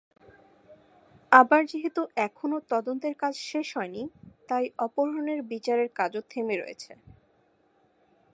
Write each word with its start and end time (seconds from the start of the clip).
আবার 1.31 1.61
যেহেতু 1.65 2.01
এখনও 2.27 2.59
তদন্তের 2.69 3.13
কাজ 3.13 3.33
শেষ 3.49 3.67
হয়নি, 3.77 4.03
তাই 4.49 4.65
অপহরণের 4.77 5.39
বিচারের 5.43 5.89
কাজও 5.95 6.21
থেমে 6.29 6.55
রয়েছে। 6.57 6.91